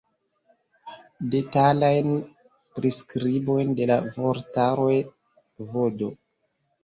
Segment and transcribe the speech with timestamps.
[1.33, 2.15] Detalajn
[2.79, 4.97] priskribojn de la vortaroj
[5.75, 6.09] vd.